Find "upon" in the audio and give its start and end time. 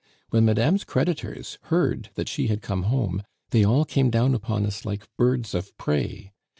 4.33-4.65